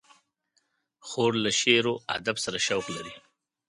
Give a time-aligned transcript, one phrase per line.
[1.07, 3.13] خور له شعر و ادب سره شوق لري.